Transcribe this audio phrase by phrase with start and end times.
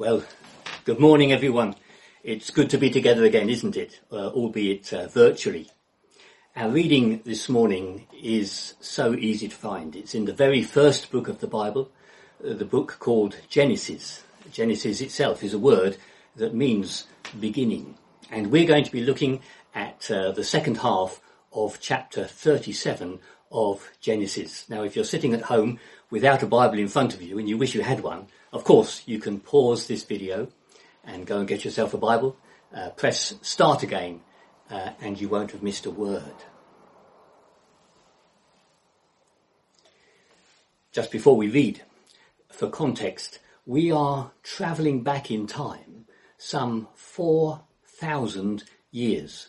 [0.00, 0.24] Well,
[0.86, 1.74] good morning, everyone.
[2.24, 4.00] It's good to be together again, isn't it?
[4.10, 5.68] Uh, albeit uh, virtually.
[6.56, 9.94] Our reading this morning is so easy to find.
[9.94, 11.90] It's in the very first book of the Bible,
[12.42, 14.22] uh, the book called Genesis.
[14.50, 15.98] Genesis itself is a word
[16.34, 17.06] that means
[17.38, 17.96] beginning.
[18.30, 19.42] And we're going to be looking
[19.74, 21.20] at uh, the second half
[21.52, 23.18] of chapter 37
[23.52, 24.64] of Genesis.
[24.70, 25.78] Now, if you're sitting at home
[26.08, 29.02] without a Bible in front of you and you wish you had one, of course,
[29.06, 30.48] you can pause this video
[31.04, 32.36] and go and get yourself a Bible,
[32.74, 34.20] uh, press start again,
[34.70, 36.34] uh, and you won't have missed a word.
[40.92, 41.82] Just before we read,
[42.48, 46.06] for context, we are travelling back in time
[46.36, 49.48] some 4,000 years.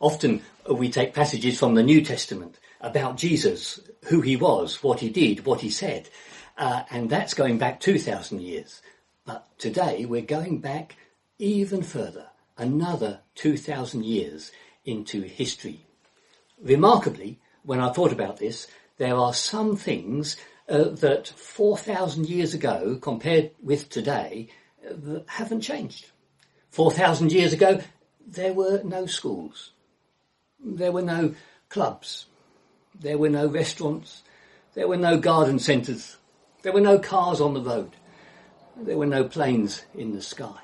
[0.00, 5.08] Often we take passages from the New Testament about Jesus, who he was, what he
[5.08, 6.10] did, what he said.
[6.56, 8.80] Uh, and that's going back 2,000 years.
[9.24, 10.96] But today we're going back
[11.38, 12.26] even further,
[12.56, 14.52] another 2,000 years
[14.84, 15.84] into history.
[16.62, 18.66] Remarkably, when I thought about this,
[18.98, 20.36] there are some things
[20.68, 24.48] uh, that 4,000 years ago, compared with today,
[24.88, 26.10] uh, haven't changed.
[26.70, 27.80] 4,000 years ago,
[28.26, 29.72] there were no schools.
[30.64, 31.34] There were no
[31.68, 32.26] clubs.
[32.98, 34.22] There were no restaurants.
[34.74, 36.16] There were no garden centres.
[36.64, 37.92] There were no cars on the road.
[38.74, 40.62] There were no planes in the sky.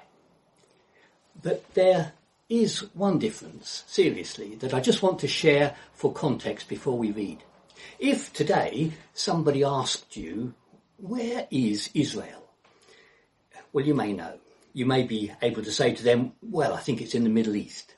[1.43, 2.15] But there
[2.49, 7.43] is one difference, seriously, that I just want to share for context before we read.
[7.99, 10.55] If today somebody asked you,
[10.97, 12.49] where is Israel?
[13.75, 14.39] Well, you may know.
[14.73, 17.57] You may be able to say to them, well, I think it's in the Middle
[17.57, 17.95] East.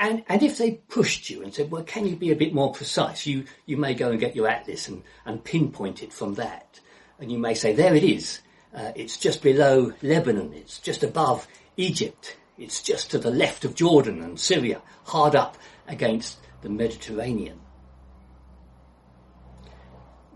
[0.00, 2.72] And, and if they pushed you and said, well, can you be a bit more
[2.72, 3.24] precise?
[3.24, 6.80] You, you may go and get your atlas and, and pinpoint it from that.
[7.18, 8.40] And you may say, there it is.
[8.74, 10.52] Uh, it's just below Lebanon.
[10.52, 12.36] It's just above Egypt.
[12.58, 15.56] It's just to the left of Jordan and Syria, hard up
[15.86, 17.60] against the Mediterranean.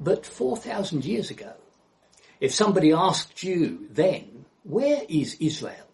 [0.01, 1.55] But 4,000 years ago,
[2.41, 5.89] if somebody asked you then, where is Israel?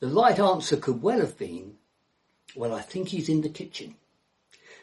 [0.00, 1.76] The right answer could well have been,
[2.56, 3.94] well, I think he's in the kitchen.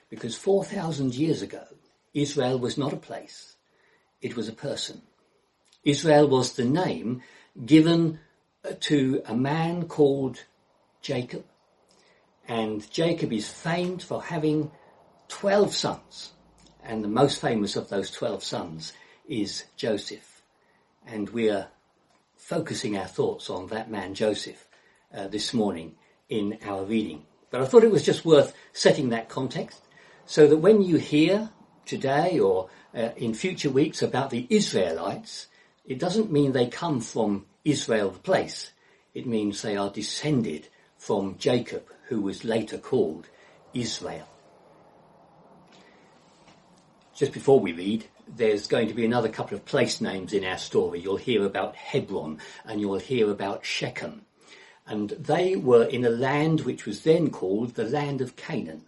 [0.10, 1.66] Because 4,000 years ago,
[2.14, 3.58] Israel was not a place,
[4.22, 5.02] it was a person.
[5.84, 7.22] Israel was the name
[7.66, 8.20] given
[8.82, 10.44] to a man called
[11.02, 11.46] Jacob.
[12.48, 14.72] And Jacob is famed for having
[15.30, 16.32] 12 sons.
[16.84, 18.94] And the most famous of those 12 sons
[19.28, 20.42] is Joseph.
[21.06, 21.68] And we are
[22.36, 24.68] focusing our thoughts on that man, Joseph,
[25.14, 25.96] uh, this morning
[26.28, 27.24] in our reading.
[27.52, 29.82] But I thought it was just worth setting that context
[30.26, 31.50] so that when you hear
[31.86, 35.48] today or uh, in future weeks about the Israelites,
[35.90, 38.72] it doesn't mean they come from Israel the place.
[39.14, 43.28] It means they are descended from Jacob, who was later called
[43.74, 44.28] Israel.
[47.14, 50.58] Just before we read, there's going to be another couple of place names in our
[50.58, 51.02] story.
[51.02, 54.22] You'll hear about Hebron and you'll hear about Shechem
[54.90, 58.86] and they were in a land which was then called the land of Canaan.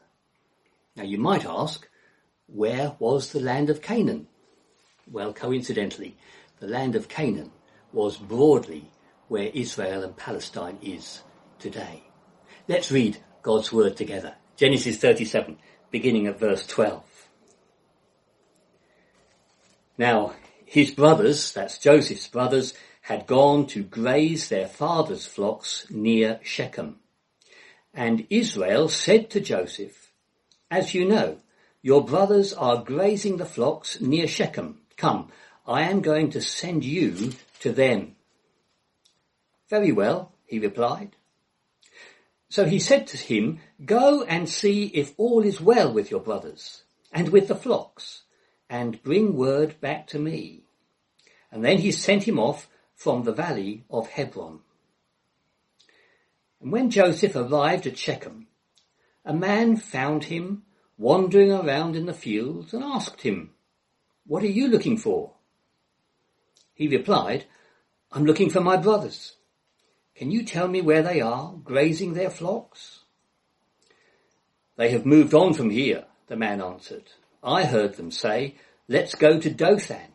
[0.95, 1.88] Now you might ask,
[2.47, 4.28] where was the land of Canaan?
[5.09, 6.16] Well, coincidentally,
[6.61, 7.51] the land of Canaan
[7.91, 8.91] was broadly
[9.27, 11.23] where Israel and Palestine is
[11.59, 12.03] today.
[12.67, 14.35] Let's read God's word together.
[14.55, 15.57] Genesis 37,
[15.89, 17.03] beginning at verse 12.
[19.97, 20.33] Now,
[20.63, 26.99] his brothers, that's Joseph's brothers, had gone to graze their father's flocks near Shechem.
[27.91, 30.11] And Israel said to Joseph,
[30.69, 31.39] As you know,
[31.81, 34.81] your brothers are grazing the flocks near Shechem.
[34.95, 35.31] Come,
[35.67, 38.16] I am going to send you to them.
[39.69, 41.16] Very well, he replied.
[42.49, 46.83] So he said to him, Go and see if all is well with your brothers
[47.13, 48.23] and with the flocks,
[48.69, 50.63] and bring word back to me.
[51.51, 54.59] And then he sent him off from the valley of Hebron.
[56.61, 58.47] And when Joseph arrived at Shechem,
[59.25, 60.63] a man found him
[60.97, 63.52] wandering around in the fields and asked him,
[64.25, 65.34] What are you looking for?
[66.73, 67.46] He replied,
[68.12, 69.35] I'm looking for my brothers.
[70.16, 73.00] Can you tell me where they are, grazing their flocks?
[74.76, 77.12] They have moved on from here, the man answered.
[77.44, 78.56] I heard them say,
[78.88, 80.12] Let's go to Dothan.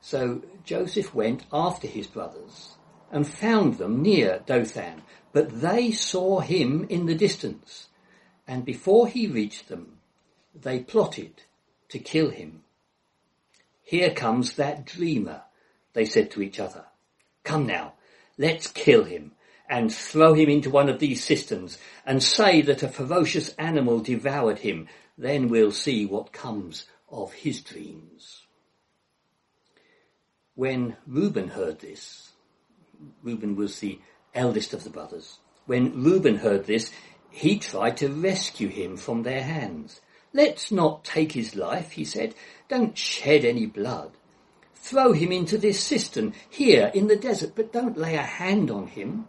[0.00, 2.74] So Joseph went after his brothers
[3.10, 5.02] and found them near Dothan,
[5.32, 7.88] but they saw him in the distance,
[8.46, 9.98] and before he reached them,
[10.54, 11.42] they plotted
[11.90, 12.63] to kill him.
[13.84, 15.42] Here comes that dreamer,
[15.92, 16.86] they said to each other.
[17.44, 17.92] Come now,
[18.38, 19.32] let's kill him
[19.68, 24.58] and throw him into one of these cisterns and say that a ferocious animal devoured
[24.58, 24.88] him.
[25.16, 28.42] Then we'll see what comes of his dreams.
[30.54, 32.30] When Reuben heard this,
[33.22, 34.00] Reuben was the
[34.34, 35.38] eldest of the brothers.
[35.66, 36.90] When Reuben heard this,
[37.30, 40.00] he tried to rescue him from their hands.
[40.34, 42.34] Let's not take his life, he said.
[42.68, 44.10] Don't shed any blood.
[44.74, 48.88] Throw him into this cistern here in the desert, but don't lay a hand on
[48.88, 49.28] him.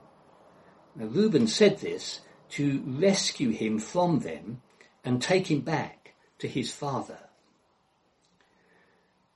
[0.95, 4.61] Now Reuben said this to rescue him from them
[5.03, 7.19] and take him back to his father.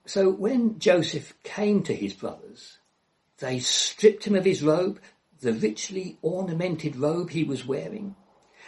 [0.05, 2.79] So when Joseph came to his brothers,
[3.37, 4.99] they stripped him of his robe,
[5.39, 8.15] the richly ornamented robe he was wearing,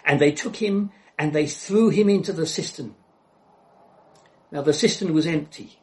[0.06, 2.96] and they took him and they threw him into the cistern.
[4.52, 5.80] Now the cistern was empty.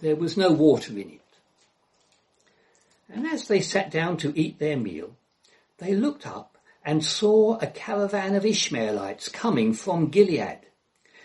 [0.00, 1.20] There was no water in it.
[3.10, 5.18] And as they sat down to eat their meal,
[5.76, 10.60] they looked up and saw a caravan of Ishmaelites coming from Gilead.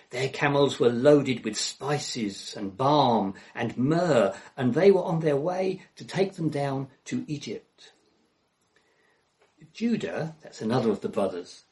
[0.10, 5.38] Their camels were loaded with spices and balm and myrrh, and they were on their
[5.38, 7.94] way to take them down to Egypt.
[9.72, 11.63] Judah, that's another of the brothers,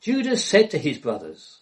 [0.00, 1.60] Judah said to his brothers,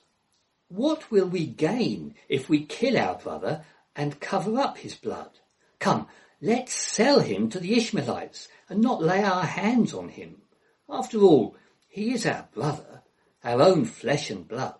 [0.68, 3.64] What will we gain if we kill our brother
[3.96, 5.40] and cover up his blood?
[5.80, 6.06] Come,
[6.40, 10.42] let's sell him to the Ishmaelites and not lay our hands on him.
[10.88, 11.56] After all,
[11.88, 13.02] he is our brother,
[13.42, 14.78] our own flesh and blood.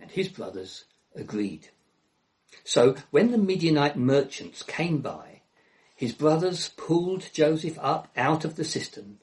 [0.00, 1.68] And his brothers agreed.
[2.64, 5.42] So when the Midianite merchants came by,
[5.94, 9.18] his brothers pulled Joseph up out of the cistern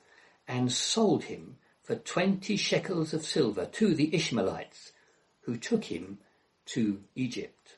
[0.47, 4.94] and sold him for twenty shekels of silver to the Ishmaelites,
[5.41, 6.19] who took him
[6.68, 7.75] to Egypt.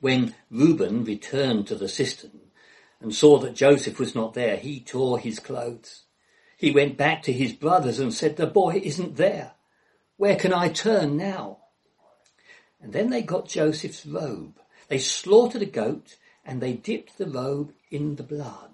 [0.00, 2.40] When Reuben returned to the cistern
[3.00, 6.02] and saw that Joseph was not there, he tore his clothes.
[6.56, 9.52] He went back to his brothers and said, the boy isn't there.
[10.16, 11.58] Where can I turn now?
[12.80, 14.58] And then they got Joseph's robe.
[14.88, 18.72] They slaughtered a goat and they dipped the robe in the blood.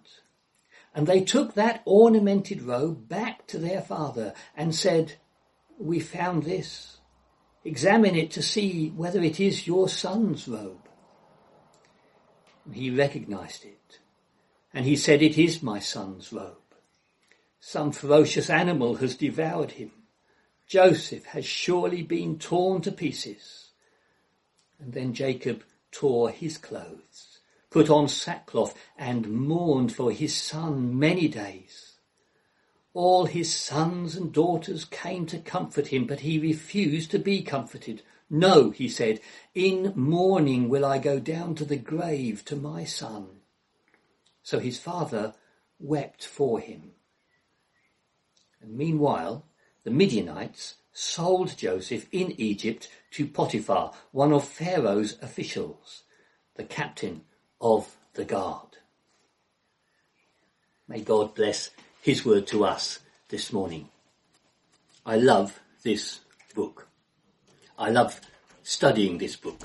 [0.99, 5.15] And they took that ornamented robe back to their father and said,
[5.79, 6.97] we found this.
[7.65, 10.89] Examine it to see whether it is your son's robe.
[12.65, 14.00] And he recognized it.
[14.75, 16.75] And he said, it is my son's robe.
[17.61, 19.93] Some ferocious animal has devoured him.
[20.67, 23.69] Joseph has surely been torn to pieces.
[24.81, 25.62] And then Jacob
[25.93, 27.28] tore his clothes
[27.79, 31.93] put on sackcloth and mourned for his son many days.
[32.93, 38.03] All his sons and daughters came to comfort him, but he refused to be comforted.
[38.29, 39.21] No, he said,
[39.55, 43.29] in mourning will I go down to the grave to my son.
[44.43, 45.35] So his father
[45.79, 46.95] wept for him.
[48.61, 49.45] And meanwhile,
[49.85, 56.03] the Midianites sold Joseph in Egypt to Potiphar, one of Pharaoh's officials,
[56.57, 57.21] the captain
[57.60, 58.76] of the guard.
[60.87, 61.70] May God bless
[62.00, 63.88] his word to us this morning.
[65.05, 66.20] I love this
[66.55, 66.88] book.
[67.78, 68.20] I love
[68.62, 69.60] studying this book.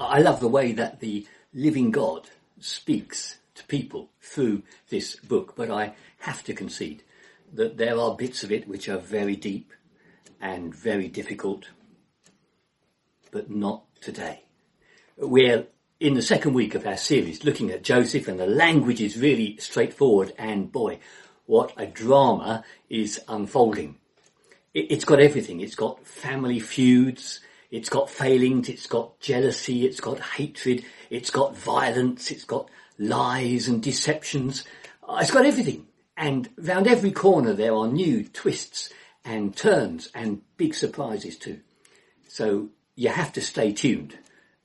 [0.00, 2.28] I love the way that the living God
[2.60, 7.02] speaks to people through this book, but I have to concede
[7.52, 9.72] that there are bits of it which are very deep
[10.40, 11.66] and very difficult,
[13.30, 14.42] but not today.
[15.16, 15.66] We're
[16.00, 19.56] in the second week of our series looking at Joseph and the language is really
[19.58, 20.98] straightforward and boy,
[21.46, 23.96] what a drama is unfolding.
[24.72, 25.60] It, has got everything.
[25.60, 27.40] It's got family feuds.
[27.70, 28.68] It's got failings.
[28.68, 29.86] It's got jealousy.
[29.86, 30.84] It's got hatred.
[31.10, 32.30] It's got violence.
[32.30, 34.64] It's got lies and deceptions.
[35.08, 35.86] Uh, it's got everything.
[36.16, 38.92] And round every corner there are new twists
[39.24, 41.60] and turns and big surprises too.
[42.26, 44.18] So you have to stay tuned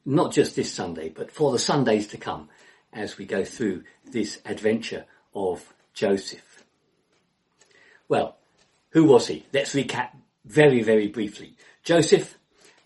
[0.06, 2.50] not just this Sunday, but for the Sundays to come
[2.94, 6.64] as we go through this adventure of Joseph.
[8.08, 8.38] Well,
[8.92, 9.46] who was he?
[9.54, 10.10] Let's recap
[10.46, 11.56] very, very briefly.
[11.84, 12.38] Joseph,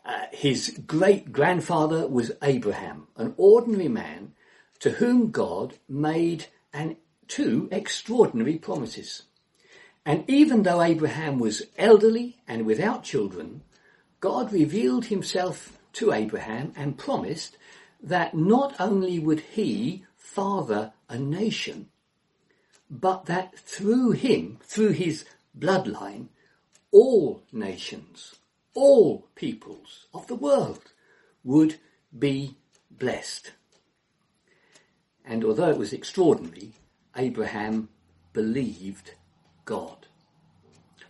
[0.06, 4.34] uh, his great grandfather was Abraham, an ordinary man
[4.80, 9.24] to whom God made an, two extraordinary promises.
[10.06, 13.62] And even though Abraham was elderly and without children,
[14.20, 17.58] God revealed himself to Abraham and promised
[18.02, 21.90] that not only would he father a nation,
[22.90, 25.26] but that through him, through his
[25.58, 26.28] bloodline,
[26.92, 28.36] all nations,
[28.74, 30.92] all peoples of the world
[31.44, 31.76] would
[32.18, 32.56] be
[32.92, 33.52] blessed.
[35.26, 36.74] And although it was extraordinary,
[37.16, 37.90] Abraham
[38.34, 39.12] believed
[39.66, 40.08] God.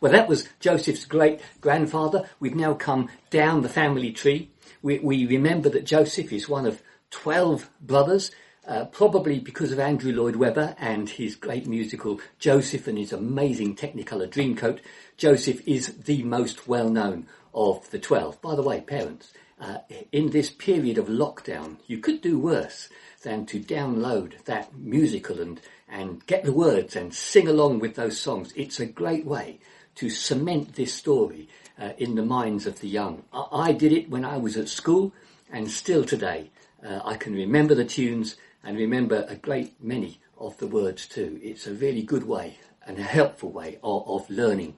[0.03, 2.29] Well, that was Joseph's great grandfather.
[2.41, 4.49] We've now come down the family tree.
[4.81, 8.29] We, we remember that Joseph is one of 12 brothers,
[8.67, 13.77] uh, probably because of Andrew Lloyd Webber and his great musical Joseph and his amazing
[13.77, 14.79] Technicolor Dreamcoat.
[15.15, 18.41] Joseph is the most well known of the 12.
[18.41, 19.77] By the way, parents, uh,
[20.11, 22.89] in this period of lockdown, you could do worse
[23.21, 28.19] than to download that musical and, and get the words and sing along with those
[28.19, 28.51] songs.
[28.57, 29.61] It's a great way
[29.95, 31.47] to cement this story
[31.79, 33.23] uh, in the minds of the young.
[33.33, 35.13] I, I, did it when I was at school
[35.51, 36.51] and still today
[36.85, 41.39] uh, I can remember the tunes and remember a great many of the words too.
[41.41, 44.77] It's a really good way and a helpful way of, of learning.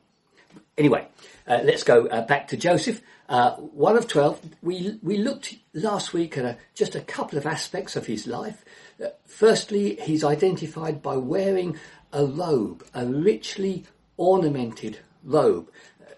[0.77, 1.07] Anyway,
[1.47, 3.01] uh, let's go uh, back to Joseph.
[3.27, 4.39] Uh, one of twelve.
[4.61, 8.63] We we looked last week at a, just a couple of aspects of his life.
[9.03, 11.77] Uh, firstly, he's identified by wearing
[12.13, 13.85] a robe, a richly
[14.17, 15.69] ornamented robe.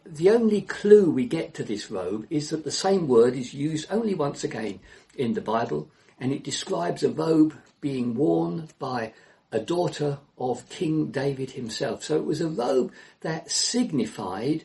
[0.06, 3.92] The only clue we get to this robe is that the same word is used
[3.92, 4.80] only once again
[5.16, 9.14] in the Bible, and it describes a robe being worn by
[9.52, 12.04] a daughter of King David himself.
[12.04, 14.64] So it was a robe that signified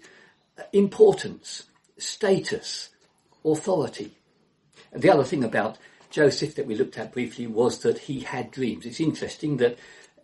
[0.59, 1.65] uh, importance,
[1.99, 2.91] status,
[3.45, 4.17] authority.
[4.93, 5.79] And the other thing about
[6.11, 8.85] Joseph that we looked at briefly was that he had dreams.
[8.85, 9.79] It's interesting that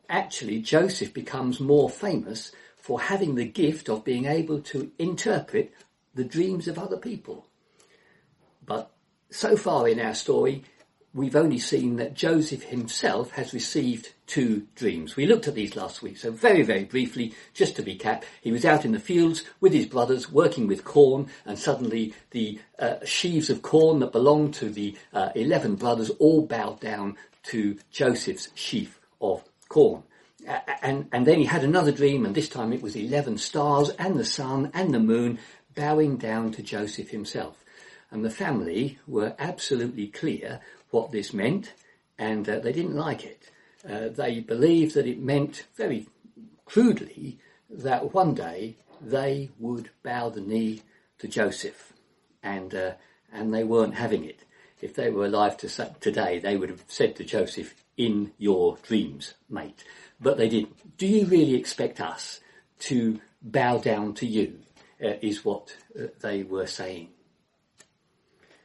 [0.09, 2.53] actually Joseph becomes more famous
[2.89, 5.71] for having the gift of being able to interpret
[6.15, 7.47] the dreams of other people.
[8.65, 8.91] But
[9.29, 10.65] so far in our story,
[11.13, 15.17] we've only seen that Joseph himself has received two dreams.
[15.17, 18.65] We looked at these last week, so very, very briefly, just to recap, he was
[18.65, 23.51] out in the fields with his brothers working with corn, and suddenly the uh, sheaves
[23.51, 28.99] of corn that belonged to the uh, 11 brothers all bowed down to Joseph's sheaf
[29.21, 30.05] of corn.
[30.83, 34.17] And, and then he had another dream, and this time it was 11 stars and
[34.17, 35.39] the sun and the moon
[35.75, 37.65] bowing down to Joseph himself.
[38.11, 41.75] And the family were absolutely clear what this meant,
[42.19, 43.51] and uh, they didn't like it.
[43.89, 46.07] Uh, they believed that it meant, very
[46.65, 47.39] crudely,
[47.71, 50.83] that one day they would bow the knee
[51.19, 51.93] to Joseph,
[52.43, 52.93] and uh,
[53.33, 54.41] and they weren't having it.
[54.81, 55.69] If they were alive to
[56.01, 59.85] today, they would have said to Joseph, "In your dreams, mate."
[60.21, 60.97] But they didn't.
[60.97, 62.41] Do you really expect us
[62.81, 64.61] to bow down to you?
[65.01, 67.09] Uh, is what uh, they were saying.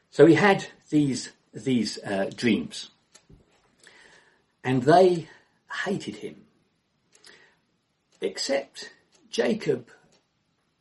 [0.10, 2.90] So he had these these uh, dreams.
[4.64, 5.28] And they
[5.86, 6.46] hated him.
[8.22, 8.94] Except
[9.30, 9.90] Jacob,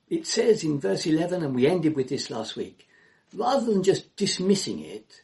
[0.09, 2.89] it says in verse 11, and we ended with this last week,
[3.35, 5.21] rather than just dismissing it,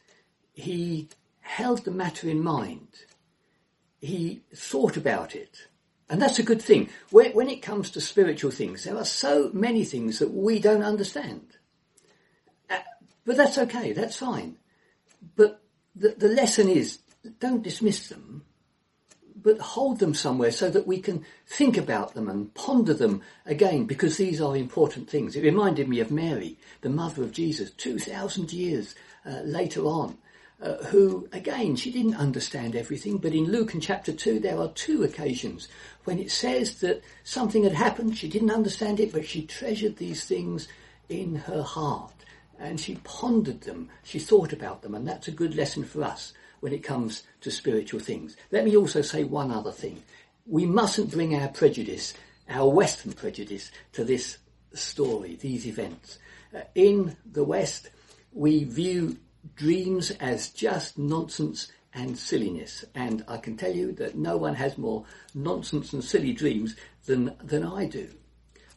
[0.53, 1.07] he
[1.41, 2.87] held the matter in mind.
[3.99, 5.67] He thought about it.
[6.09, 6.89] And that's a good thing.
[7.11, 11.45] When, it comes to spiritual things, there are so many things that we don't understand.
[12.69, 12.79] Uh,
[13.25, 14.57] but that's okay, that's fine.
[15.35, 15.61] But
[15.95, 16.99] the, the lesson is
[17.39, 18.43] don't dismiss them,
[19.35, 23.85] but hold them somewhere so that we can think about them and ponder them again
[23.85, 25.35] because these are important things.
[25.35, 30.17] It reminded me of Mary, the mother of Jesus, 2,000 years uh, later on.
[30.61, 34.67] Uh, who, again, she didn't understand everything, but in Luke in chapter 2, there are
[34.69, 35.69] two occasions
[36.03, 40.25] when it says that something had happened, she didn't understand it, but she treasured these
[40.25, 40.67] things
[41.07, 42.13] in her heart
[42.59, 46.33] and she pondered them, she thought about them, and that's a good lesson for us
[46.59, 48.35] when it comes to spiritual things.
[48.51, 50.01] Let me also say one other thing.
[50.45, 52.13] We mustn't bring our prejudice,
[52.49, 54.37] our Western prejudice, to this
[54.73, 56.19] story, these events.
[56.53, 57.91] Uh, in the West,
[58.33, 59.17] we view
[59.55, 62.85] dreams as just nonsense and silliness.
[62.95, 66.75] And I can tell you that no one has more nonsense and silly dreams
[67.05, 68.09] than, than I do.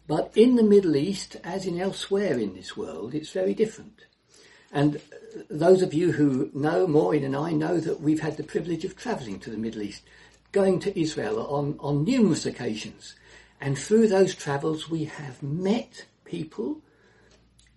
[0.07, 4.07] But in the Middle East, as in elsewhere in this world, it's very different.
[4.73, 5.01] And
[5.51, 8.97] those of you who know Maureen and I know that we've had the privilege of
[8.97, 10.03] travelling to the Middle East,
[10.51, 13.15] going to Israel on, on numerous occasions.
[13.61, 16.81] And through those travels, we have met people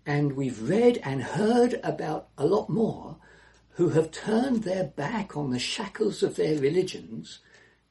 [0.05, 3.17] and we've read and heard about a lot more
[3.71, 7.39] who have turned their back on the shackles of their religions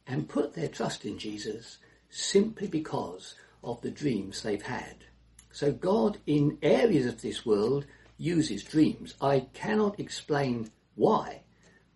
[0.06, 1.78] and put their trust in Jesus
[2.09, 5.04] simply because of the dreams they've had.
[5.50, 9.14] So God, in areas of this world, uses dreams.
[9.21, 11.42] I cannot explain why,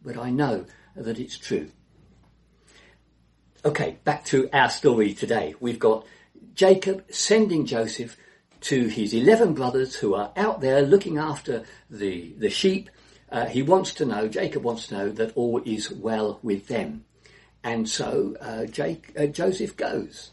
[0.02, 1.70] but I know that it's true.
[3.64, 5.54] Okay, back to our story today.
[5.60, 6.06] We've got
[6.54, 8.16] Jacob sending Joseph
[8.62, 12.90] to his 11 brothers who are out there looking after the, the sheep.
[13.30, 17.04] Uh, he wants to know, Jacob wants to know that all is well with them.
[17.62, 20.30] And so uh, Jake, uh, Joseph goes.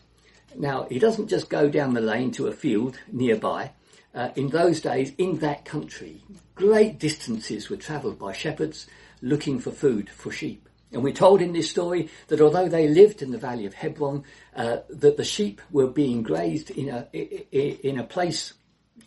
[0.56, 3.72] Now, he doesn't just go down the lane to a field nearby.
[4.14, 6.22] Uh, in those days, in that country,
[6.56, 8.88] great distances were travelled by shepherds
[9.22, 10.70] looking for food for sheep.
[10.96, 14.24] And we're told in this story that although they lived in the valley of Hebron,
[14.56, 18.54] uh, that the sheep were being grazed in a, in a place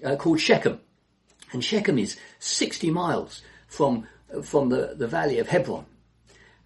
[0.04, 0.80] uh, called Shechem.
[1.50, 4.06] And Shechem is 60 miles from,
[4.42, 5.86] from the, the valley of Hebron.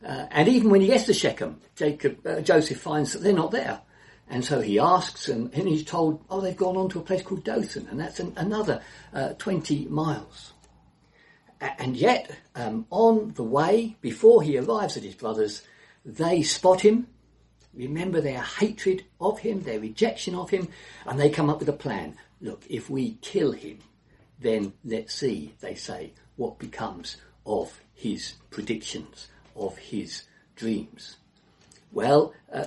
[0.05, 3.53] Uh, and even when he gets to Shechem, Jacob, uh, Joseph finds that they're not
[3.53, 3.81] there.
[4.29, 7.23] And so he asks, and, and, he's told, oh, they've gone on to a place
[7.23, 8.83] called Dothan, and that's an, another
[9.15, 10.52] uh, 20 miles.
[11.63, 15.63] And yet, um, on the way, before he arrives at his brothers,
[16.05, 17.07] they spot him,
[17.73, 20.69] remember their hatred of him, their rejection of him,
[21.07, 22.17] and they come up with a plan.
[22.41, 23.79] Look, if we kill him,
[24.41, 27.17] then let's see, they say, what becomes
[27.47, 30.25] of his predictions, of his
[30.57, 31.17] dreams.
[31.93, 32.67] Well, uh,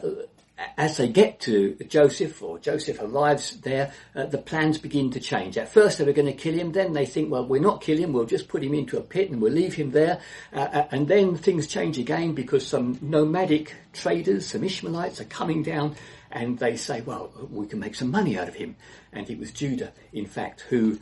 [0.78, 5.58] as they get to Joseph, or Joseph arrives there, uh, the plans begin to change.
[5.58, 8.04] At first they were going to kill him, then they think, well, we're not killing
[8.04, 10.22] him, we'll just put him into a pit and we'll leave him there.
[10.54, 15.62] Uh, uh, and then things change again because some nomadic traders, some Ishmaelites are coming
[15.62, 15.96] down
[16.32, 18.76] and they say, well, we can make some money out of him.
[19.12, 21.00] And it was Judah, in fact, who,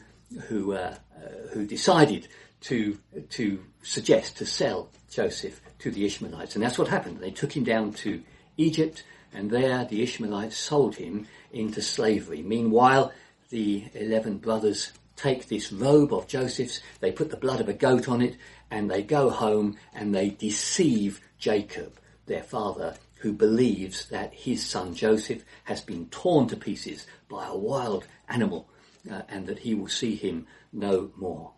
[0.47, 2.27] who, uh, uh, who decided
[2.61, 2.97] to,
[3.31, 6.55] to suggest to sell Joseph to the Ishmaelites.
[6.55, 7.19] And that's what happened.
[7.19, 8.21] They took him down to
[8.57, 9.03] Egypt
[9.33, 12.41] and there the Ishmaelites sold him into slavery.
[12.41, 13.11] Meanwhile,
[13.49, 18.09] the eleven brothers take this robe of Joseph's, they put the blood of a goat
[18.09, 18.35] on it,
[18.71, 24.95] and they go home and they deceive Jacob, their father, who believes that his son
[24.95, 28.67] Joseph has been torn to pieces by a wild animal
[29.09, 31.51] uh, and that he will see him no more.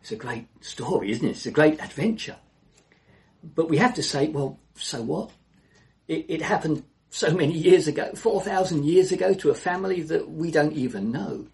[0.00, 1.32] It's a great story, isn't it?
[1.32, 2.36] It's a great adventure.
[3.54, 5.30] But we have to say, well, so what?
[6.08, 10.50] It, it happened so many years ago, 4,000 years ago, to a family that we
[10.50, 11.46] don't even know.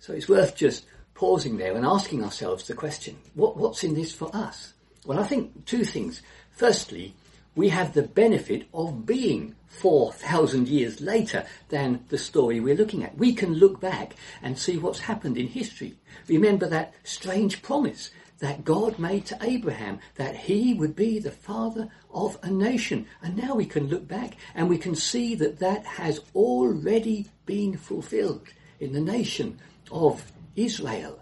[0.00, 4.12] So it's worth just pausing there and asking ourselves the question, what, what's in this
[4.12, 4.74] for us?
[5.04, 6.22] Well, I think two things.
[6.50, 7.14] Firstly,
[7.54, 13.16] we have the benefit of being 4,000 years later than the story we're looking at.
[13.16, 15.96] We can look back and see what's happened in history.
[16.28, 21.88] Remember that strange promise that God made to Abraham, that he would be the father
[22.12, 23.06] of a nation.
[23.22, 27.76] And now we can look back and we can see that that has already been
[27.76, 28.46] fulfilled
[28.80, 29.58] in the nation
[29.90, 31.18] of Israel.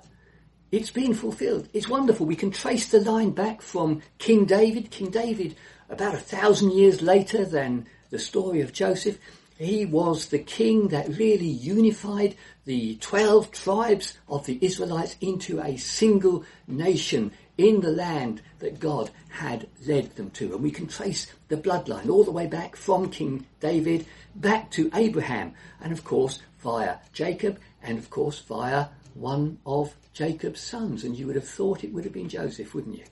[0.73, 1.69] It's been fulfilled.
[1.73, 2.27] It's wonderful.
[2.27, 4.91] We can trace the line back from King David.
[4.91, 5.55] King David,
[5.89, 9.19] about a thousand years later than the story of Joseph,
[9.57, 15.77] he was the king that really unified the 12 tribes of the Israelites into a
[15.77, 20.55] single nation in the land that God had led them to.
[20.55, 24.91] And we can trace the bloodline all the way back from King David back to
[24.95, 31.05] Abraham and of course via Jacob and of course via one of Jacob's sons.
[31.05, 33.05] And you would have thought it would have been Joseph, wouldn't you?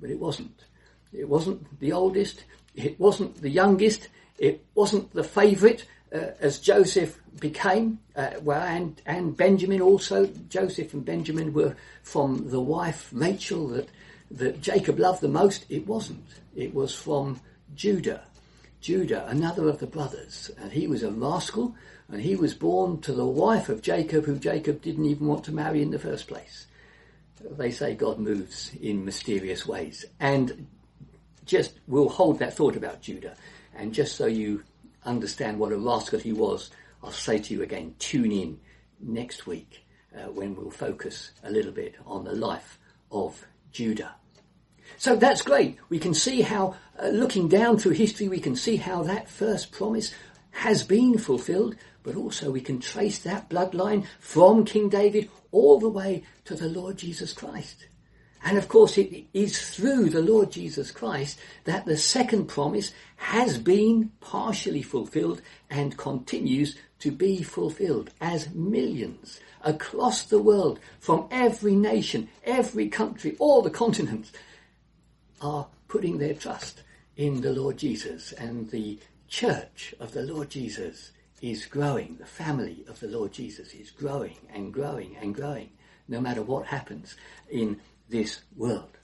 [0.00, 0.64] But it wasn't.
[1.12, 2.44] It wasn't the oldest.
[2.74, 4.08] It wasn't the youngest.
[4.38, 7.98] It wasn't the favourite uh, as Joseph became.
[8.14, 10.26] Uh, well, and and Benjamin also.
[10.48, 13.88] Joseph and Benjamin were from the wife Rachel that
[14.30, 15.66] that Jacob loved the most.
[15.68, 16.26] It wasn't.
[16.54, 17.40] It was from
[17.74, 18.22] Judah.
[18.80, 21.74] Judah, another of the brothers, and he was a rascal,
[22.08, 25.52] and he was born to the wife of Jacob, who Jacob didn't even want to
[25.52, 26.66] marry in the first place.
[27.40, 30.68] They say God moves in mysterious ways, and
[31.44, 33.34] just we'll hold that thought about Judah.
[33.74, 34.62] And just so you
[35.06, 36.70] understand what a rascal he was,
[37.02, 38.60] I'll say to you again, tune in
[39.00, 42.78] next week uh, when we'll focus a little bit on the life
[43.10, 44.14] of Judah.
[44.98, 45.78] So that's great.
[45.88, 49.72] We can see how, uh, looking down through history, we can see how that first
[49.72, 50.12] promise
[50.52, 55.88] has been fulfilled, but also we can trace that bloodline from King David all the
[55.88, 57.86] way to the Lord Jesus Christ.
[58.46, 63.58] And of course, it is through the Lord Jesus Christ that the second promise has
[63.58, 71.74] been partially fulfilled and continues to be fulfilled as millions across the world from every
[71.74, 74.30] nation, every country, all the continents
[75.40, 76.84] are putting their trust
[77.16, 81.10] in the Lord Jesus and the church of the Lord Jesus
[81.42, 82.16] is growing.
[82.20, 85.70] The family of the Lord Jesus is growing and growing and growing
[86.06, 87.16] no matter what happens
[87.50, 88.98] in this world.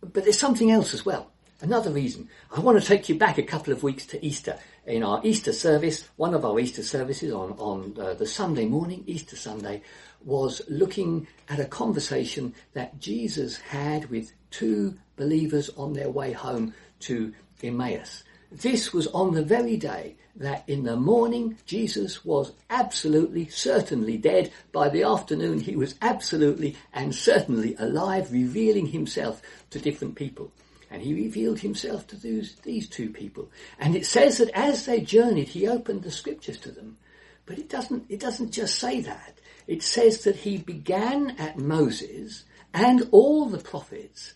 [0.00, 1.30] But there's something else as well.
[1.60, 2.28] Another reason.
[2.56, 4.58] I want to take you back a couple of weeks to Easter.
[4.86, 9.02] In our Easter service, one of our Easter services on, on uh, the Sunday morning,
[9.06, 9.82] Easter Sunday,
[10.24, 16.74] was looking at a conversation that Jesus had with two believers on their way home
[17.00, 18.22] to Emmaus.
[18.50, 24.52] This was on the very day that in the morning Jesus was absolutely, certainly dead.
[24.72, 30.50] By the afternoon he was absolutely and certainly alive, revealing himself to different people.
[30.90, 33.50] And he revealed himself to these, these two people.
[33.78, 36.96] And it says that as they journeyed, he opened the scriptures to them.
[37.44, 39.38] But it doesn't, it doesn't just say that.
[39.66, 44.32] It says that he began at Moses and all the prophets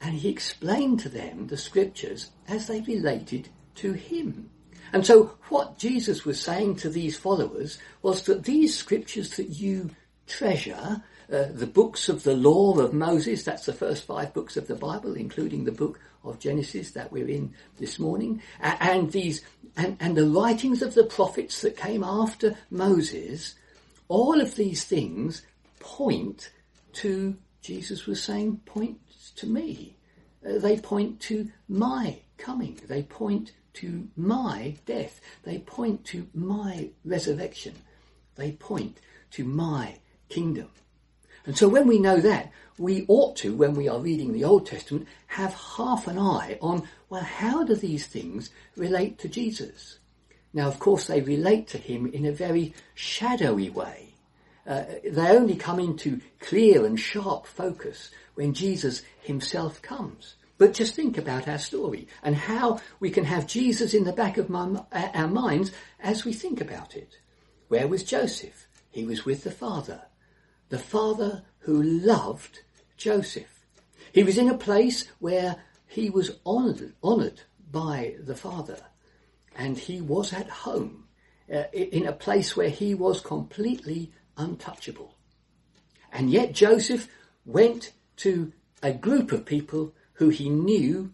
[0.00, 4.50] and he explained to them the scriptures as they related to him.
[4.92, 9.90] And so what Jesus was saying to these followers was that these scriptures that you
[10.26, 14.68] treasure, uh, the books of the law of Moses, that's the first five books of
[14.68, 19.42] the Bible, including the book of Genesis that we're in this morning, and these,
[19.76, 23.54] and, and the writings of the prophets that came after Moses,
[24.08, 25.42] all of these things
[25.80, 26.50] point
[26.94, 28.98] to, Jesus was saying, point
[29.36, 29.96] to me.
[30.46, 32.78] Uh, they point to my coming.
[32.86, 35.20] They point to my death.
[35.44, 37.74] They point to my resurrection.
[38.36, 38.98] They point
[39.32, 39.96] to my
[40.28, 40.68] kingdom.
[41.44, 44.66] And so when we know that, we ought to, when we are reading the Old
[44.66, 49.98] Testament, have half an eye on, well, how do these things relate to Jesus?
[50.52, 54.14] Now, of course, they relate to him in a very shadowy way.
[54.66, 60.35] Uh, they only come into clear and sharp focus when Jesus himself comes.
[60.58, 64.38] But just think about our story and how we can have Jesus in the back
[64.38, 67.18] of my, our minds as we think about it.
[67.68, 68.66] Where was Joseph?
[68.90, 70.02] He was with the Father.
[70.70, 72.60] The Father who loved
[72.96, 73.66] Joseph.
[74.12, 78.78] He was in a place where he was honoured, honoured by the Father.
[79.54, 81.04] And he was at home
[81.52, 85.14] uh, in a place where he was completely untouchable.
[86.12, 87.08] And yet Joseph
[87.44, 91.12] went to a group of people who he knew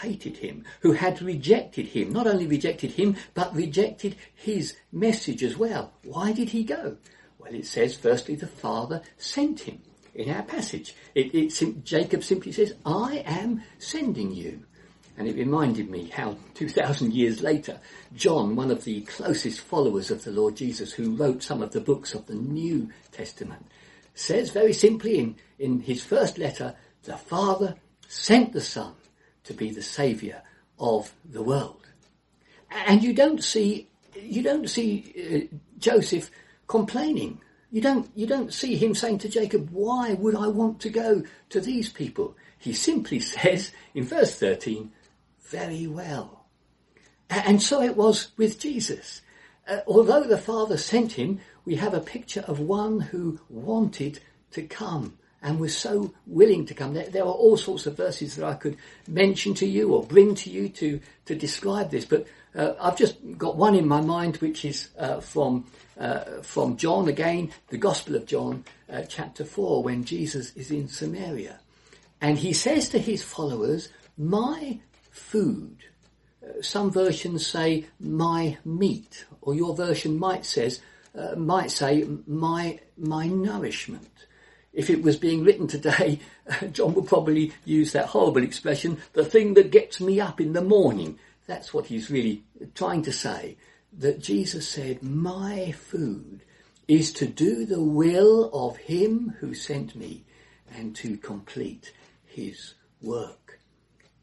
[0.00, 5.56] hated him, who had rejected him, not only rejected him, but rejected his message as
[5.56, 5.92] well.
[6.02, 6.96] Why did he go?
[7.38, 9.80] Well, it says, firstly, the Father sent him
[10.14, 10.94] in our passage.
[11.14, 14.64] It, it, Jacob simply says, I am sending you.
[15.16, 17.78] And it reminded me how 2,000 years later,
[18.16, 21.80] John, one of the closest followers of the Lord Jesus, who wrote some of the
[21.80, 23.64] books of the New Testament,
[24.14, 27.76] says very simply in, in his first letter, the Father
[28.08, 28.94] sent the Son
[29.44, 30.42] to be the Saviour
[30.78, 31.86] of the world.
[32.70, 33.88] And you don't see,
[34.20, 36.30] you don't see uh, Joseph
[36.66, 37.40] complaining.
[37.70, 41.22] You don't, you don't see him saying to Jacob, why would I want to go
[41.50, 42.36] to these people?
[42.58, 44.90] He simply says in verse 13,
[45.42, 46.46] very well.
[47.30, 49.22] And so it was with Jesus.
[49.66, 54.20] Uh, although the Father sent him, we have a picture of one who wanted
[54.52, 56.94] to come and was so willing to come.
[56.94, 60.34] There, there, are all sorts of verses that I could mention to you or bring
[60.36, 62.26] to you to, to describe this, but
[62.56, 65.66] uh, I've just got one in my mind, which is uh, from
[65.98, 70.88] uh, from John again, the Gospel of John, uh, chapter four, when Jesus is in
[70.88, 71.60] Samaria,
[72.20, 74.78] and he says to his followers, "My
[75.10, 75.76] food."
[76.42, 80.80] Uh, some versions say my meat, or your version might says
[81.16, 84.10] uh, might say my my nourishment
[84.74, 86.18] if it was being written today,
[86.72, 90.62] John would probably use that horrible expression, the thing that gets me up in the
[90.62, 91.18] morning.
[91.46, 92.42] That's what he's really
[92.74, 93.56] trying to say.
[93.96, 96.40] That Jesus said, my food
[96.88, 100.24] is to do the will of him who sent me
[100.76, 101.92] and to complete
[102.26, 103.60] his work.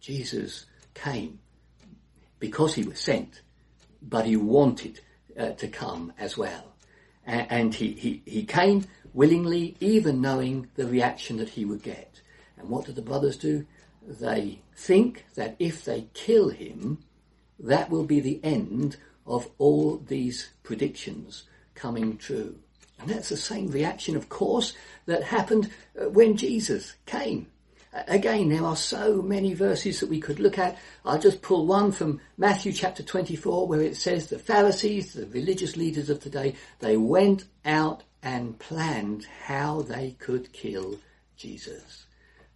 [0.02, 1.40] Jesus came
[2.40, 3.42] because he was sent,
[4.02, 5.00] but he wanted
[5.40, 6.74] uh, to come as well.
[7.26, 12.22] and he, he, he came willingly, even knowing the reaction that he would get.
[12.58, 13.66] And what do the brothers do?
[14.06, 17.04] They think that if they kill him,
[17.60, 21.44] that will be the end of all these predictions
[21.76, 22.58] coming true.
[23.00, 24.74] And that's the same reaction, of course,
[25.06, 27.48] that happened uh, when Jesus came.
[28.08, 30.78] Again, there are so many verses that we could look at.
[31.04, 35.76] I'll just pull one from Matthew chapter 24 where it says the Pharisees, the religious
[35.76, 41.00] leaders of today, they went out and planned how they could kill
[41.38, 42.06] Jesus.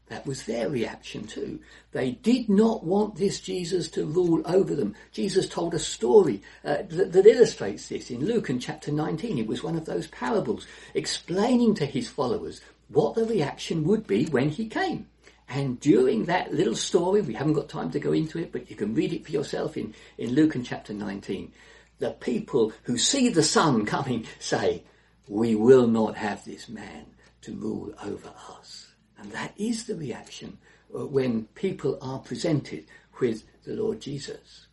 [0.07, 1.59] That was their reaction too.
[1.91, 4.95] They did not want this Jesus to rule over them.
[5.11, 9.39] Jesus told a story uh, that, that, illustrates this in Luke in chapter 19.
[9.39, 14.25] It was one of those parables explaining to his followers what the reaction would be
[14.25, 15.07] when he came.
[15.49, 18.75] And during that little story, we haven't got time to go into it, but you
[18.75, 21.51] can read it for yourself in, in Luke in chapter 19.
[21.97, 24.83] The people who see the son coming say,
[25.27, 27.05] we will not have this man
[27.41, 28.93] to rule over us.
[29.17, 30.57] And that is the reaction
[30.93, 32.85] uh, when people are presented
[33.19, 34.67] with the Lord Jesus.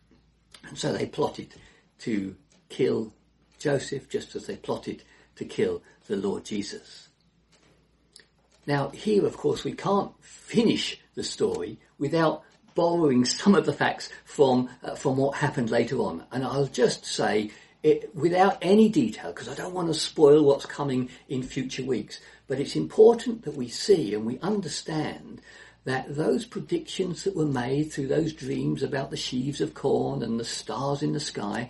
[0.67, 1.53] And so they plotted
[1.99, 2.35] to
[2.69, 3.13] kill
[3.59, 5.03] Joseph just as they plotted
[5.35, 7.09] to kill the Lord Jesus.
[8.65, 12.43] Now here, of course, we can't finish the story without
[12.75, 16.23] borrowing some of the facts from uh, from what happened later on.
[16.31, 17.51] And I'll just say
[17.83, 22.19] it without any detail because I don't want to spoil what's coming in future weeks.
[22.47, 25.41] But it's important that we see and we understand
[25.83, 30.39] that those predictions that were made through those dreams about the sheaves of corn and
[30.39, 31.69] the stars in the sky,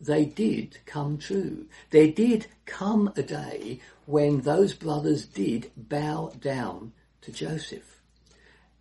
[0.00, 1.66] they did come true.
[1.90, 8.00] There did come a day when those brothers did bow down to Joseph.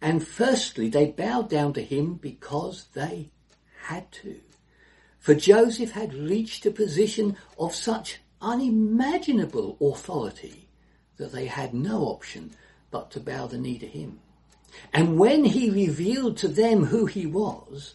[0.01, 3.29] And firstly, they bowed down to him because they
[3.83, 4.39] had to.
[5.21, 10.67] For Joseph had reached a position of such unimaginable authority
[11.17, 12.55] that they had no option
[12.89, 14.19] but to bow the knee to him.
[14.91, 17.93] And when he revealed to them who he was,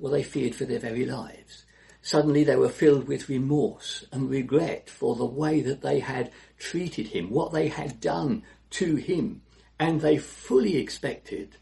[0.00, 1.64] well, they feared for their very lives.
[2.02, 7.06] Suddenly they were filled with remorse and regret for the way that they had treated
[7.06, 9.42] him, what they had done to him,
[9.78, 11.56] and they fully expected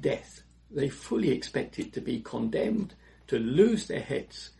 [0.00, 0.42] death.
[0.72, 2.94] They fully expected to be condemned,
[3.30, 4.50] to lose their heads,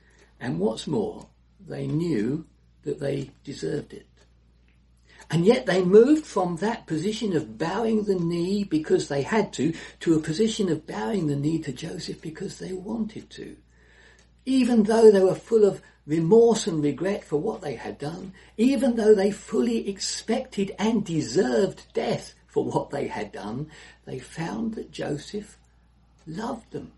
[0.41, 1.27] and what's more,
[1.69, 2.47] they knew
[2.85, 4.07] that they deserved it.
[5.29, 9.75] And yet they moved from that position of bowing the knee because they had to,
[10.01, 13.57] to a position of bowing the knee to Joseph because they wanted to.
[14.47, 18.95] Even though they were full of remorse and regret for what they had done, even
[18.95, 23.69] though they fully expected and deserved death for what they had done,
[24.05, 25.59] they found that Joseph
[26.25, 26.93] loved them.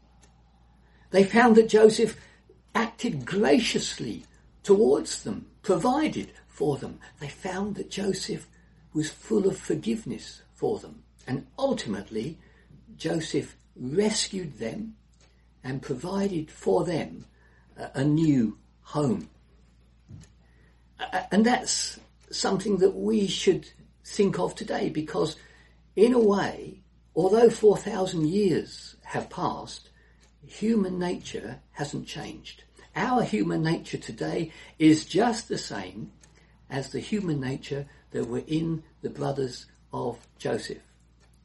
[1.12, 2.18] They found that Joseph
[2.75, 4.25] acted graciously
[4.62, 6.98] towards them, provided for them.
[7.20, 8.48] They found that Joseph
[8.92, 11.03] was full of forgiveness for them.
[11.27, 12.38] And ultimately,
[12.96, 14.96] Joseph rescued them
[15.62, 17.27] and provided for them
[17.77, 19.29] a, new home.
[21.31, 23.68] And that's something that we should
[24.05, 25.37] think of today because
[25.94, 26.81] in a way,
[27.14, 29.90] although 4,000 years have passed,
[30.46, 32.64] human nature hasn't changed.
[32.94, 36.12] Our human nature today is just the same
[36.68, 40.83] as the human nature that were in the brothers of Joseph.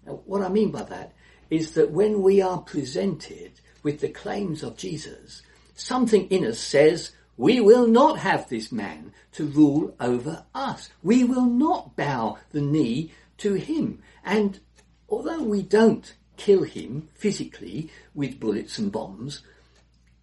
[0.05, 1.13] Now, what I mean by that
[1.49, 3.51] is that when we are presented
[3.83, 5.41] with the claims of Jesus,
[5.75, 10.89] something in us says, we will not have this man to rule over us.
[11.03, 14.01] We will not bow the knee to him.
[14.25, 14.59] And
[15.07, 19.41] although we don't kill him physically with bullets and bombs,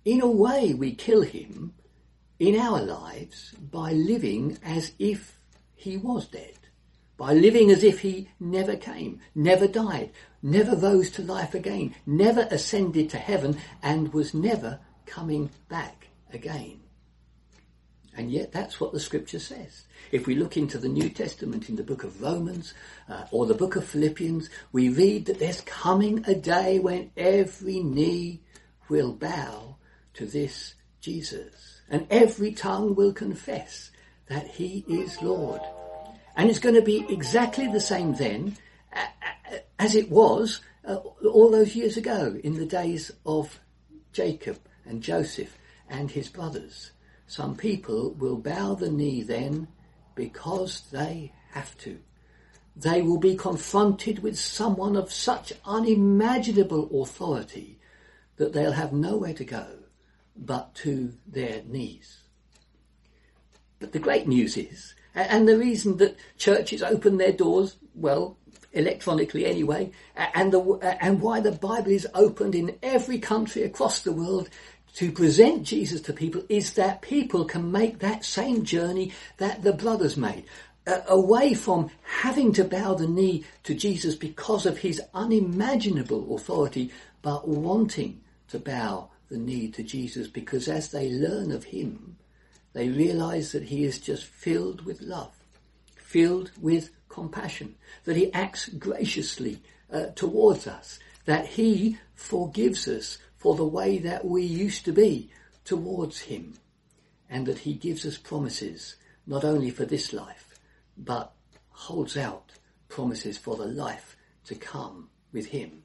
[0.05, 1.75] in a way we kill him
[2.39, 5.39] in our lives by living as if
[5.75, 6.59] he was dead,
[7.17, 10.11] by living as if he never came, never died,
[10.43, 16.84] never rose to life again, never ascended to heaven, and was never coming back again.
[18.17, 19.85] And yet that's what the scripture says.
[20.13, 22.75] If we look into the New Testament in the book of Romans
[23.09, 27.81] uh, or the book of Philippians, we read that there's coming a day when every
[27.81, 28.41] knee
[28.89, 29.77] will bow
[30.15, 33.91] to this Jesus and every tongue will confess
[34.29, 35.61] that he is Lord.
[36.37, 38.57] And it's going to be exactly the same then
[39.79, 43.61] as it was uh, all those years ago in the days of
[44.13, 46.93] Jacob and Joseph and his brothers.
[47.27, 49.69] Some people will bow the knee then
[50.15, 51.99] because they have to.
[52.77, 57.79] They will be confronted with someone of such unimaginable authority
[58.37, 59.67] that they'll have nowhere to go
[60.37, 62.19] but to their knees.
[63.79, 68.37] But the great news is, and the reason that churches open their doors, well,
[68.73, 70.61] electronically anyway, and, the,
[71.01, 74.51] and why the Bible is opened in every country across the world
[74.95, 79.73] to present Jesus to people is that people can make that same journey that the
[79.73, 80.45] brothers made.
[80.87, 86.93] Uh, away from having to bow the knee to Jesus because of his unimaginable authority,
[87.23, 92.17] but wanting to bow the knee to Jesus because as they learn of him,
[92.75, 95.33] they realize that he is just filled with love,
[95.97, 103.55] filled with compassion, that he acts graciously uh, towards us, that he forgives us for
[103.55, 105.29] the way that we used to be
[105.67, 106.55] towards him,
[107.29, 110.59] and that he gives us promises not only for this life,
[110.97, 111.35] but
[111.69, 112.53] holds out
[112.89, 115.83] promises for the life to come with him.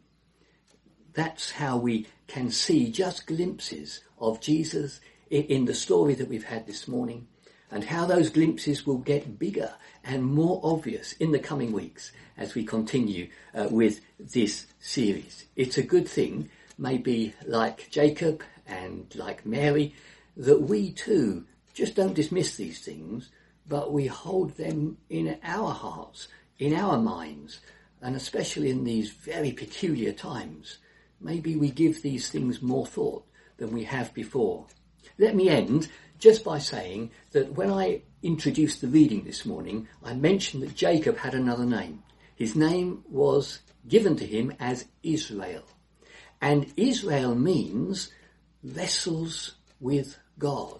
[1.11, 6.65] That's how we can see just glimpses of Jesus in the story that we've had
[6.65, 7.27] this morning
[7.71, 9.73] and how those glimpses will get bigger
[10.05, 15.43] and more obvious in the coming weeks as we continue uh, with this series.
[15.57, 19.93] It's a good thing maybe like Jacob and like Mary,
[20.37, 23.29] that we too just don't dismiss these things,
[23.67, 27.59] but we hold them in our hearts, in our minds,
[28.01, 30.77] and especially in these very peculiar times.
[31.21, 33.25] Maybe we give these things more thought
[33.57, 34.65] than we have before.
[35.17, 40.13] Let me end just by saying that when I introduced the reading this morning, I
[40.13, 42.03] mentioned that Jacob had another name.
[42.35, 45.63] His name was given to him as Israel.
[46.41, 48.11] And Israel means
[48.63, 50.79] wrestles with God.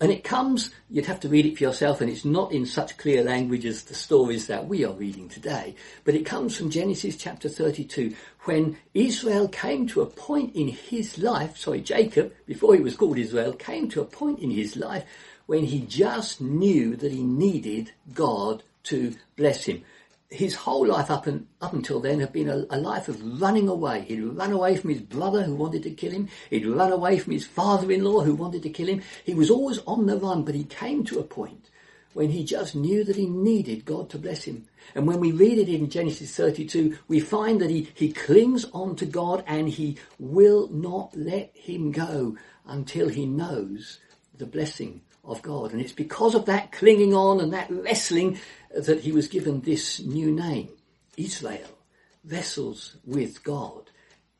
[0.00, 2.98] And it comes, you'd have to read it for yourself, and it's not in such
[2.98, 7.16] clear language as the stories that we are reading today, but it comes from Genesis
[7.16, 12.80] chapter 32, when Israel came to a point in his life, sorry, Jacob, before he
[12.80, 15.04] was called Israel, came to a point in his life
[15.46, 19.84] when he just knew that he needed God to bless him
[20.32, 23.68] his whole life up, and, up until then had been a, a, life of running
[23.68, 24.02] away.
[24.02, 26.28] He'd run away from his brother who wanted to kill him.
[26.50, 29.02] He'd run away from his father-in-law who wanted to kill him.
[29.24, 31.68] He was always on the run, but he came to a point
[32.14, 34.66] when he just knew that he needed God to bless him.
[34.94, 38.96] And when we read it in Genesis 32, we find that he, he clings on
[38.96, 43.98] to God and he will not let him go until he knows
[44.36, 45.72] the blessing of God.
[45.72, 48.38] And it's because of that clinging on and that wrestling
[48.74, 50.68] that he was given this new name,
[51.16, 51.78] Israel,
[52.24, 53.90] vessels with God.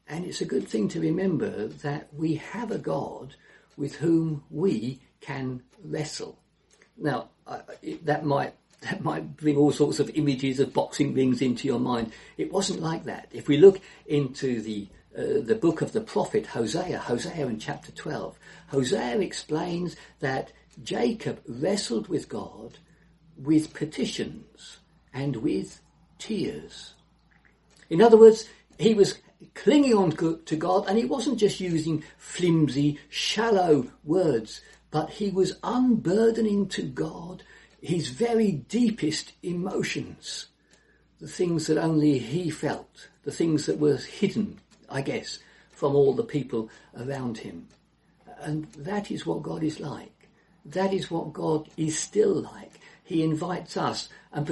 [0.08, 3.34] And it's a good thing to remember that we have a God
[3.76, 6.38] with whom we can wrestle.
[6.96, 7.30] Now,
[7.82, 11.78] it, that might that might bring all sorts of images of boxing rings into your
[11.78, 12.12] mind.
[12.36, 13.28] It wasn't like that.
[13.32, 17.92] If we look into the uh, the book of the prophet Hosea, Hosea in chapter
[17.92, 22.78] 12, Hosea explains that Jacob wrestled with God
[23.42, 24.78] with petitions
[25.12, 25.80] and with
[26.18, 26.94] tears.
[27.90, 29.18] In other words, he was
[29.54, 35.56] clinging on to God and he wasn't just using flimsy, shallow words, but he was
[35.62, 37.42] unburdening to God
[37.80, 40.46] his very deepest emotions,
[41.20, 46.14] the things that only he felt, the things that were hidden, I guess, from all
[46.14, 47.66] the people around him.
[48.40, 50.28] And that is what God is like.
[50.64, 52.72] That is what God is still like
[53.12, 54.46] he invites us, and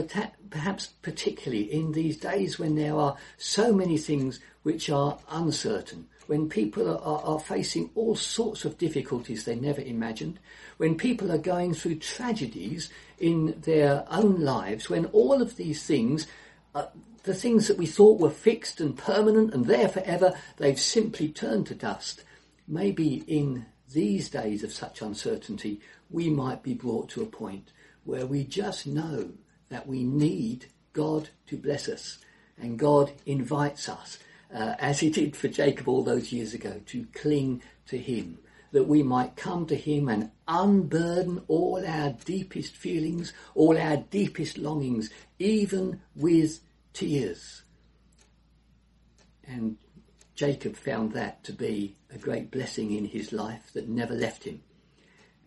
[0.50, 6.48] perhaps particularly in these days when there are so many things which are uncertain, when
[6.48, 10.38] people are, are, facing all sorts of difficulties they never imagined,
[10.76, 16.26] when people are going through tragedies in their own lives, when all of these things,
[16.74, 16.86] uh,
[17.24, 21.66] the things that we thought were fixed and permanent and there forever, they've simply turned
[21.66, 22.22] to dust.
[22.68, 27.70] Maybe in these days of such uncertainty, we might be brought to a point
[28.10, 29.30] where we just know
[29.68, 32.18] that we need God to bless us.
[32.60, 34.18] And God invites us,
[34.52, 38.38] uh, as he did for Jacob all those years ago, to cling to him,
[38.72, 44.58] that we might come to him and unburden all our deepest feelings, all our deepest
[44.58, 46.60] longings, even with
[46.92, 47.62] tears.
[49.46, 49.76] And
[50.34, 54.62] Jacob found that to be a great blessing in his life that never left him.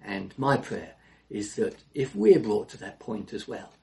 [0.02, 0.96] And my prayer
[1.34, 3.74] is that if we're brought to that point as well,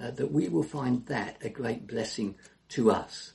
[0.00, 2.34] uh, that we will find that a great blessing
[2.70, 3.34] to us.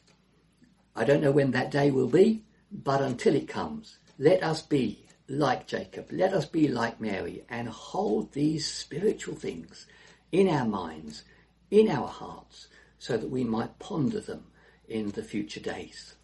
[0.95, 5.05] I don't know when that day will be, but until it comes, let us be
[5.29, 9.85] like Jacob, let us be like Mary and hold these spiritual things
[10.31, 11.23] in our minds,
[11.69, 14.45] in our hearts, so that we might ponder them
[14.87, 16.15] in the future days.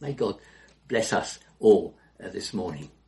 [0.00, 0.38] May God
[0.86, 2.90] bless us all uh, this morning.